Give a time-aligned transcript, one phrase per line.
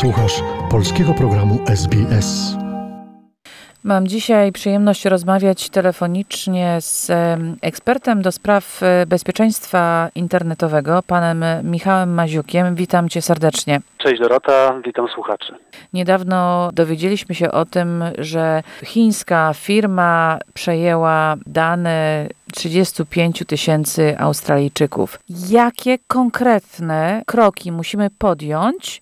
[0.00, 2.56] Słuchasz polskiego programu SBS.
[3.84, 7.10] Mam dzisiaj przyjemność rozmawiać telefonicznie z
[7.62, 12.74] ekspertem do spraw e, bezpieczeństwa internetowego, panem Michałem Maziukiem.
[12.74, 13.80] Witam cię serdecznie.
[13.98, 15.54] Cześć Dorota, witam słuchaczy.
[15.92, 25.18] Niedawno dowiedzieliśmy się o tym, że chińska firma przejęła dane 35 tysięcy Australijczyków.
[25.50, 29.00] Jakie konkretne kroki musimy podjąć,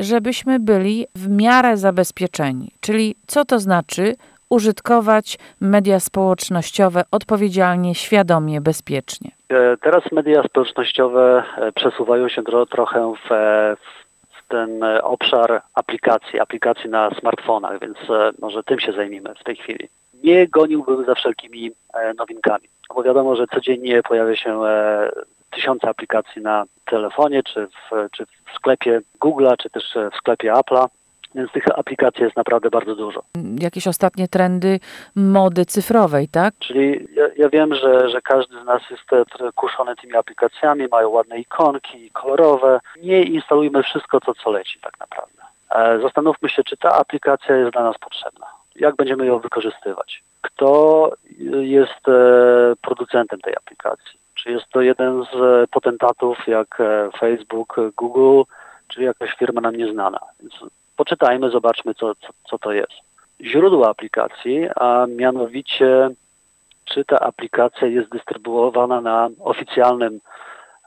[0.00, 2.70] żebyśmy byli w miarę zabezpieczeni?
[2.80, 4.14] Czyli co to znaczy
[4.50, 9.30] użytkować media społecznościowe odpowiedzialnie, świadomie, bezpiecznie?
[9.48, 16.40] E, teraz media społecznościowe e, przesuwają się tro, trochę w, e, w ten obszar aplikacji,
[16.40, 17.96] aplikacji na smartfonach, więc
[18.40, 19.88] może tym się zajmijmy w tej chwili.
[20.24, 21.70] Nie goniłbym za wszelkimi
[22.18, 24.60] nowinkami, bo wiadomo, że codziennie pojawia się
[25.50, 30.86] tysiące aplikacji na telefonie, czy w, czy w sklepie Google'a, czy też w sklepie Apple'a.
[31.34, 33.22] Więc tych aplikacji jest naprawdę bardzo dużo.
[33.60, 34.80] Jakieś ostatnie trendy
[35.16, 36.54] mody cyfrowej, tak?
[36.58, 39.02] Czyli ja, ja wiem, że, że każdy z nas jest
[39.54, 42.80] kuszony tymi aplikacjami, mają ładne ikonki, kolorowe.
[43.02, 45.42] Nie instalujmy wszystko to, co leci tak naprawdę.
[45.70, 48.46] E, zastanówmy się, czy ta aplikacja jest dla nas potrzebna.
[48.78, 50.22] Jak będziemy ją wykorzystywać?
[50.40, 51.12] Kto
[51.60, 52.12] jest e,
[52.82, 54.20] producentem tej aplikacji?
[54.34, 58.42] Czy jest to jeden z e, potentatów jak e, Facebook, Google,
[58.88, 60.18] czy jakaś firma nam nieznana?
[60.40, 60.54] Więc
[60.96, 62.92] poczytajmy, zobaczmy, co, co, co to jest.
[63.40, 66.10] Źródło aplikacji, a mianowicie
[66.84, 70.20] czy ta aplikacja jest dystrybuowana na oficjalnym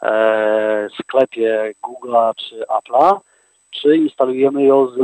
[0.02, 3.20] e, sklepie Google'a czy Apple'a,
[3.72, 4.96] czy instalujemy ją z,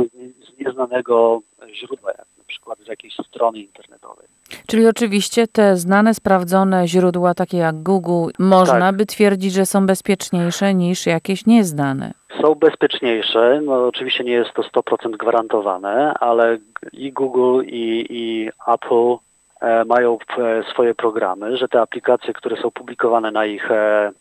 [0.46, 1.40] z nieznanego
[1.74, 2.12] źródła,
[2.46, 4.26] przykład z jakiejś strony internetowej.
[4.66, 8.96] Czyli oczywiście te znane, sprawdzone źródła, takie jak Google, można tak.
[8.96, 12.12] by twierdzić, że są bezpieczniejsze niż jakieś nieznane.
[12.42, 16.58] Są bezpieczniejsze, no oczywiście nie jest to 100% gwarantowane, ale
[16.92, 19.16] i Google i, i Apple
[19.60, 24.12] e, mają e, swoje programy, że te aplikacje, które są publikowane na ich e,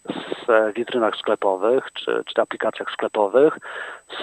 [0.75, 3.57] witrynach sklepowych czy, czy aplikacjach sklepowych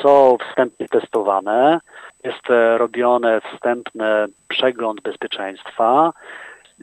[0.02, 1.80] są wstępnie testowane,
[2.24, 2.42] jest
[2.76, 6.12] robione wstępny przegląd bezpieczeństwa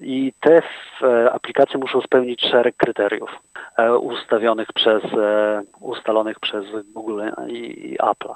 [0.01, 0.61] i te
[1.31, 3.29] aplikacje muszą spełnić szereg kryteriów
[4.01, 5.03] ustawionych przez,
[5.79, 8.29] ustalonych przez Google i Apple.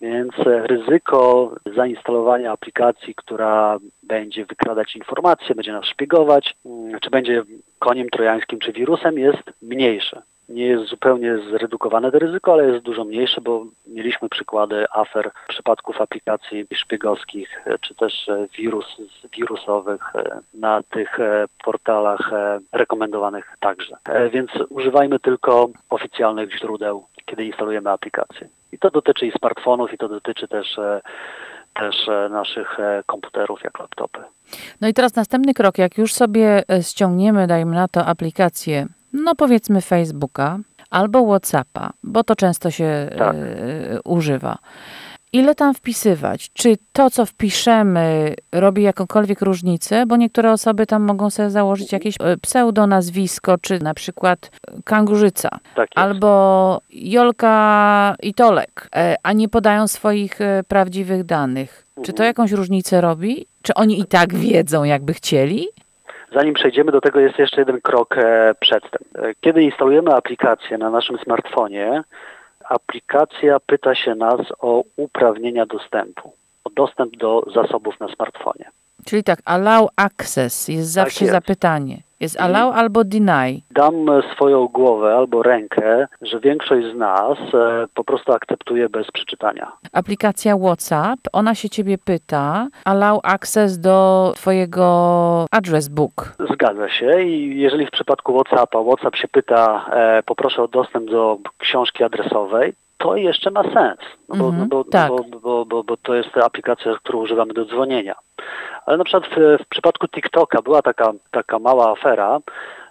[0.00, 6.56] Więc ryzyko zainstalowania aplikacji, która będzie wykradać informacje, będzie nas szpiegować,
[7.02, 7.42] czy będzie
[7.78, 13.04] koniem trojańskim, czy wirusem, jest mniejsze nie jest zupełnie zredukowane to ryzyko, ale jest dużo
[13.04, 18.96] mniejsze, bo mieliśmy przykłady afer, przypadków aplikacji szpiegowskich, czy też wirus,
[19.36, 20.12] wirusowych
[20.54, 21.18] na tych
[21.64, 22.30] portalach
[22.72, 23.96] rekomendowanych także.
[24.32, 28.48] Więc używajmy tylko oficjalnych źródeł, kiedy instalujemy aplikacje.
[28.72, 30.76] I to dotyczy i smartfonów, i to dotyczy też
[31.74, 34.18] też naszych komputerów, jak laptopy.
[34.80, 39.80] No i teraz następny krok, jak już sobie ściągniemy, dajmy na to aplikację no powiedzmy
[39.80, 40.58] Facebooka
[40.90, 43.36] albo WhatsAppa, bo to często się tak.
[43.36, 44.58] y, używa.
[45.32, 46.50] Ile tam wpisywać?
[46.52, 50.06] Czy to, co wpiszemy, robi jakąkolwiek różnicę?
[50.06, 54.50] Bo niektóre osoby tam mogą sobie założyć jakieś e, pseudonazwisko, czy na przykład
[54.84, 60.38] Kangurzyca, tak albo Jolka i Tolek, e, a nie podają swoich
[60.68, 61.86] prawdziwych danych.
[61.96, 62.26] Czy to mhm.
[62.26, 63.46] jakąś różnicę robi?
[63.62, 65.68] Czy oni i tak wiedzą, jakby chcieli?
[66.32, 69.02] Zanim przejdziemy do tego, jest jeszcze jeden krok e, przedtem.
[69.14, 72.04] E, kiedy instalujemy aplikację na naszym smartfonie,
[72.64, 76.32] aplikacja pyta się nas o uprawnienia dostępu,
[76.64, 78.70] o dostęp do zasobów na smartfonie.
[79.06, 81.32] Czyli tak, allow access jest zawsze tak jest.
[81.32, 82.02] zapytanie.
[82.20, 83.60] Jest allow albo deny.
[83.70, 89.72] Dam swoją głowę albo rękę, że większość z nas e, po prostu akceptuje bez przeczytania.
[89.92, 96.32] Aplikacja WhatsApp, ona się ciebie pyta, allow access do twojego address book.
[96.52, 101.38] Zgadza się i jeżeli w przypadku WhatsAppa WhatsApp się pyta, e, poproszę o dostęp do
[101.58, 105.12] książki adresowej, to jeszcze ma sens, no bo, mm -hmm, no bo, tak.
[105.40, 108.14] bo, bo, bo, to jest aplikacja, którą używamy do dzwonienia.
[108.86, 112.40] Ale na przykład w, w przypadku TikToka była taka, taka mała afera,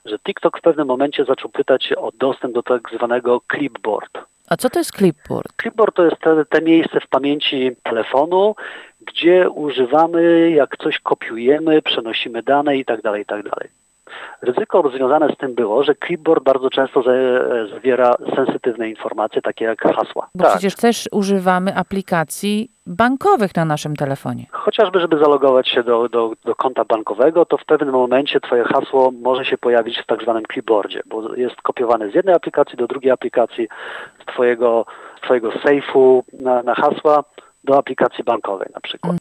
[0.05, 4.17] że TikTok w pewnym momencie zaczął pytać o dostęp do tak zwanego clipboard.
[4.49, 5.53] A co to jest clipboard?
[5.61, 8.55] Clipboard to jest te, te miejsce w pamięci telefonu,
[9.01, 13.69] gdzie używamy, jak coś kopiujemy, przenosimy dane i tak dalej, i tak dalej.
[14.41, 17.03] Ryzyko związane z tym było, że clipboard bardzo często
[17.73, 20.27] zawiera sensytywne informacje, takie jak hasła.
[20.35, 20.53] Bo tak.
[20.53, 24.45] przecież też używamy aplikacji bankowych na naszym telefonie.
[24.51, 29.11] Chociażby, żeby zalogować się do, do, do konta bankowego, to w pewnym momencie Twoje hasło
[29.21, 33.11] może się pojawić w tak zwanym clipboardzie, bo jest kopiowane z jednej aplikacji do drugiej
[33.11, 33.67] aplikacji,
[34.21, 34.85] z Twojego,
[35.21, 37.23] twojego sejfu na, na hasła
[37.63, 39.15] do aplikacji bankowej na przykład.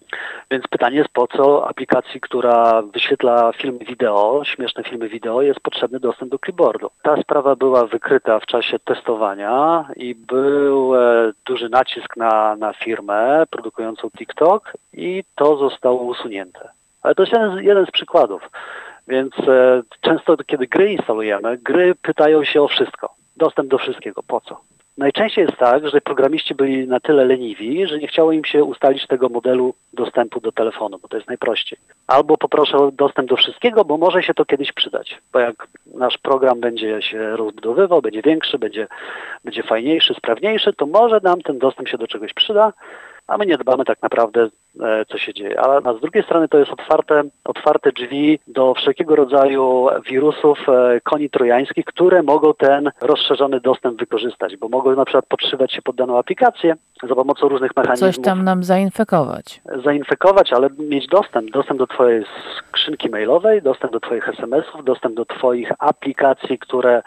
[0.55, 6.01] Więc pytanie jest, po co aplikacji, która wyświetla filmy wideo, śmieszne filmy wideo, jest potrzebny
[6.01, 6.91] dostęp do clipboardu.
[7.03, 13.45] Ta sprawa była wykryta w czasie testowania i był e, duży nacisk na, na firmę
[13.51, 16.69] produkującą TikTok i to zostało usunięte.
[17.03, 18.51] Ale to jest jeden z, jeden z przykładów.
[19.09, 23.15] Więc e, często, kiedy gry instalujemy, gry pytają się o wszystko.
[23.37, 24.23] Dostęp do wszystkiego.
[24.23, 24.61] Po co?
[24.99, 29.07] Najczęściej jest tak, że programiści byli na tyle leniwi, że nie chciało im się ustalić
[29.07, 31.79] tego modelu dostępu do telefonu, bo to jest najprościej.
[32.07, 35.19] Albo poproszę o dostęp do wszystkiego, bo może się to kiedyś przydać.
[35.33, 38.87] Bo jak nasz program będzie się rozbudowywał, będzie większy, będzie,
[39.45, 42.73] będzie fajniejszy, sprawniejszy, to może nam ten dostęp się do czegoś przyda,
[43.27, 44.49] a my nie dbamy tak naprawdę,
[44.81, 45.61] e, co się dzieje.
[45.61, 51.31] Ale z drugiej strony to jest otwarte, otwarte drzwi do wszelkiego rodzaju wirusów e, koni
[51.31, 56.19] trojańskich, które mogą ten rozszerzony dostęp wykorzystać, bo mogą na przykład podszywać się pod daną
[56.19, 56.77] aplikację
[57.09, 58.15] za pomocą różnych mechanizmów.
[58.15, 59.61] Coś tam nam zainfekować.
[59.85, 61.51] Zainfekować, ale mieć dostęp.
[61.51, 62.25] Dostęp do Twojej
[62.59, 67.03] skrzynki mailowej, dostęp do Twoich SMS-ów, dostęp do Twoich aplikacji, które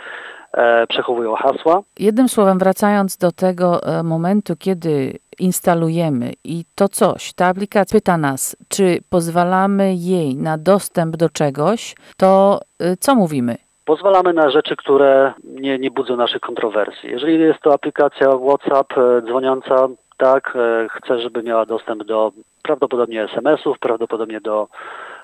[0.89, 1.81] przechowują hasła.
[1.99, 8.17] Jednym słowem, wracając do tego e, momentu, kiedy instalujemy i to coś, ta aplikacja pyta
[8.17, 13.55] nas, czy pozwalamy jej na dostęp do czegoś, to y, co mówimy?
[13.85, 17.09] Pozwalamy na rzeczy, które nie, nie budzą naszych kontrowersji.
[17.09, 19.87] Jeżeli jest to aplikacja WhatsApp e, dzwoniąca,
[20.17, 22.31] tak, e, chcę, żeby miała dostęp do
[22.63, 24.67] prawdopodobnie SMS-ów, prawdopodobnie do,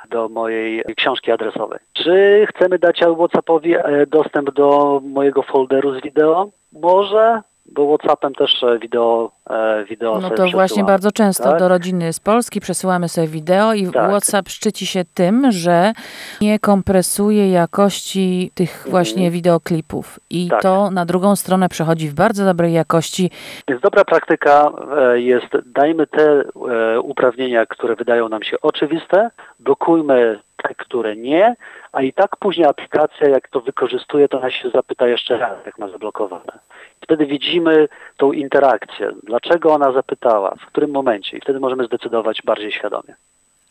[0.09, 1.79] do mojej książki adresowej.
[1.93, 6.49] Czy chcemy dać WhatsAppowi e, dostęp do mojego folderu z wideo?
[6.71, 11.59] Może, bo WhatsAppem też e, wideo, e, wideo No to właśnie bardzo często tak?
[11.59, 14.09] do rodziny z Polski przesyłamy sobie wideo i Tak.
[14.09, 15.93] WhatsApp szczyci się tym, że
[16.41, 20.19] nie kompresuje jakości tych właśnie wideoklipów.
[20.29, 20.49] I Mhm.
[20.49, 20.61] Tak.
[20.61, 23.31] to na drugą stronę przechodzi w bardzo dobrej jakości.
[23.67, 26.43] Więc dobra praktyka e, jest, dajmy te
[27.03, 31.55] uprawnienia, które wydają nam się oczywiste, blokujmy te, które nie,
[31.91, 35.77] a i tak później aplikacja, jak to wykorzystuje, to nas się zapyta jeszcze raz, jak
[35.77, 36.59] ma zablokowane.
[37.01, 37.87] Wtedy widzimy
[38.17, 39.11] tą interakcję.
[39.23, 43.15] Dlaczego ona zapytała, w którym momencie i wtedy możemy zdecydować bardziej świadomie.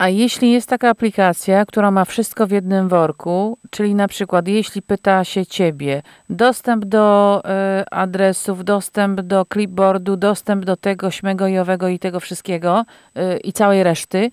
[0.02, 4.82] A jeśli jest taka aplikacja, która ma wszystko w jednym worku, czyli na przykład jeśli
[4.82, 11.58] pyta się ciebie dostęp do e, adresów, dostęp do clipboardu, dostęp do tego śmego i
[11.58, 12.82] owego i tego wszystkiego
[13.16, 14.30] e, i całej reszty,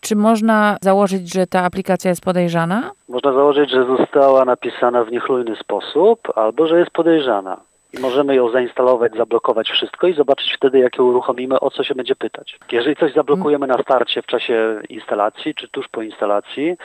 [0.00, 2.90] czy można założyć, że ta aplikacja jest podejrzana?
[3.08, 7.67] Można założyć, że została napisana w niechlujny sposób albo że jest podejrzana.
[7.92, 11.94] I możemy ją zainstalować, zablokować wszystko i zobaczyć wtedy, jak ją uruchomimy, o co się
[11.94, 12.58] będzie pytać.
[12.72, 16.76] Jeżeli coś zablokujemy na starcie w czasie instalacji, czy tuż po instalacji,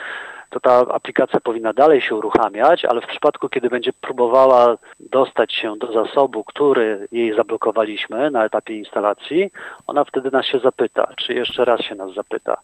[0.50, 5.76] to ta aplikacja powinna dalej się uruchamiać, ale w przypadku, kiedy będzie próbowała dostać się
[5.76, 9.50] do zasobu, który jej zablokowaliśmy na etapie instalacji,
[9.86, 12.56] ona wtedy nas się zapyta, czy jeszcze raz się nas zapyta.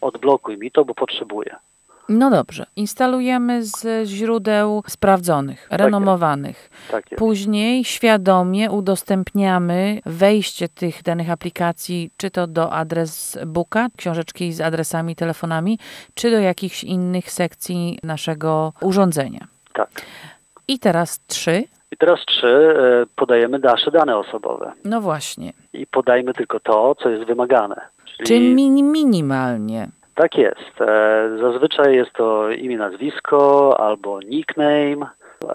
[0.00, 1.56] Odblokuj mi to, bo potrzebuję.
[2.08, 6.70] No dobrze, instalujemy z źródeł sprawdzonych, renomowanych.
[6.90, 7.18] Tak jest.
[7.18, 15.16] Później świadomie udostępniamy wejście tych danych aplikacji, czy to do adres booka, książeczki z adresami,
[15.16, 15.78] telefonami,
[16.14, 19.46] czy do jakichś innych sekcji naszego urządzenia.
[19.72, 19.90] Tak.
[20.68, 21.64] I teraz trzy.
[21.92, 24.72] I teraz trzy, e, podajemy nasze dane osobowe.
[24.84, 25.52] No właśnie.
[25.72, 27.80] I podajmy tylko to, co jest wymagane.
[28.26, 29.88] Czyli mini, minimalnie.
[30.14, 30.80] Tak jest.
[30.80, 34.96] E, Zazwyczaj jest to imię, nazwisko albo nickname.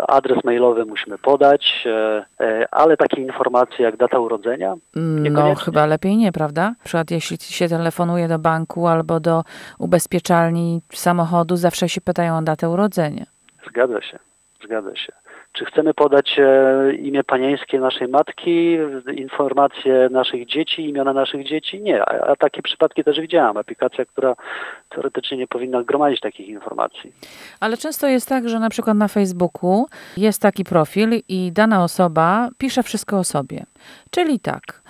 [0.07, 5.65] Adres mailowy musimy podać, e, e, ale takie informacje jak data urodzenia, No Niekoniecznie.
[5.65, 6.61] chyba lepiej nie, prawda?
[6.69, 9.43] Na przykład jeśli się telefonuje do banku albo do
[9.79, 13.25] ubezpieczalni samochodu, zawsze się pytają o datę urodzenia.
[13.69, 14.19] zgadza się,
[14.63, 15.13] zgadza się.
[15.51, 18.77] Czy chcemy podać e, imię panieńskie naszej matki,
[19.15, 21.81] informacje naszych dzieci, imiona naszych dzieci?
[21.81, 23.57] Nie, a, takie przypadki też widziałam.
[23.57, 24.35] Aplikacja, która
[24.89, 27.13] teoretycznie nie powinna gromadzić takich informacji.
[27.59, 29.85] Ale często jest tak, że na przykład na Facebooku
[30.17, 33.63] jest taki profil i dana osoba pisze wszystko o sobie.
[34.11, 34.81] Czyli tak,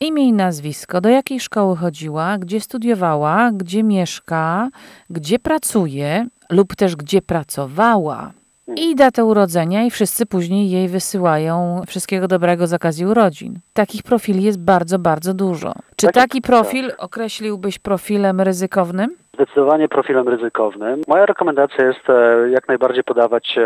[0.00, 4.68] imię i nazwisko, do jakiej szkoły chodziła, gdzie studiowała, gdzie mieszka,
[5.10, 8.37] gdzie pracuje lub też gdzie pracowała.
[8.76, 13.54] I datę urodzenia, i wszyscy później jej wysyłają wszystkiego dobrego z okazji urodzin.
[13.72, 15.72] Takich profili jest bardzo, bardzo dużo.
[15.96, 16.50] Czy Tak, taki tak.
[16.50, 19.16] profil określiłbyś profilem ryzykownym?
[19.34, 21.00] Zdecydowanie profilem ryzykownym.
[21.08, 23.64] Moja rekomendacja jest e, jak najbardziej podawać e,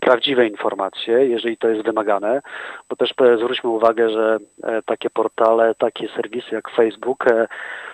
[0.00, 2.40] prawdziwe informacje, jeżeli to jest wymagane,
[2.90, 4.38] bo też e, zwróćmy uwagę, że
[4.86, 7.24] takie portale, takie serwisy jak Facebook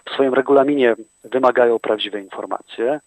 [0.05, 3.01] w swoim regulaminie wymagają prawdziwe informacje.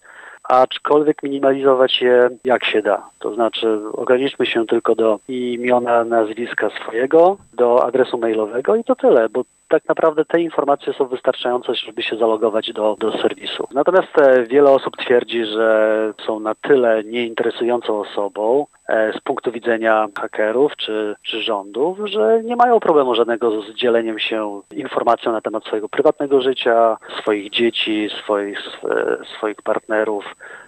[0.50, 3.10] Aczkolwiek minimalizować je jak się da.
[3.20, 9.30] To znaczy ograniczmy się tylko do imiona, nazwiska swojego, do adresu mailowego i to tyle,
[9.30, 13.68] bo tak naprawdę te informacje są wystarczające, żeby się zalogować do, do serwisu.
[13.74, 20.08] Natomiast e, wiele osób twierdzi, że są na tyle nieinteresującą osobą e, z punktu widzenia
[20.20, 25.66] hakerów czy, czy rządów, że nie mają problemu żadnego z dzieleniem się informacją na temat
[25.66, 30.65] swojego prywatnego życia, swoich dzieci, swoich, sw- swoich partnerów e,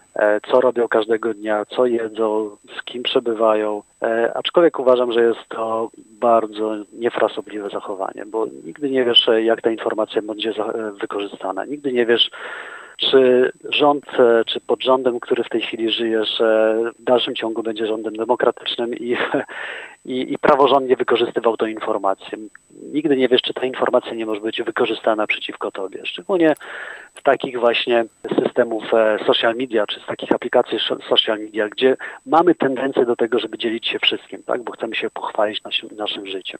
[0.52, 3.84] co robią każdego dnia, co jedzą, z kim przebywają.
[4.02, 9.62] E, aczkolwiek uważam, że jest to bardzo niefrasobliwe zachowanie, bo nigdy nie wiesz, e, jak
[9.62, 11.66] ta informacja będzie e, wykorzystana.
[11.66, 12.32] Nigdy nie wiesz,
[12.98, 17.64] czy rząd, e, czy pod rządem, który w tej chwili żyjesz, e, w dalszym ciągu
[17.64, 19.18] będzie rządem demokratycznym i,
[20.06, 22.38] i, i praworządnie wykorzystywał tę informację.
[22.94, 26.06] Nigdy nie wiesz, czy ta informacja nie może być wykorzystana przeciwko tobie.
[26.06, 26.54] Szczególnie
[27.20, 28.06] z takich właśnie
[28.44, 30.78] systemów e, social media, czy z takich aplikacji
[31.10, 34.64] social media, gdzie mamy tendencję do tego, żeby dzielić się wszystkim, tak?
[34.64, 36.60] bo chcemy się pochwalić naszym, naszym życiem.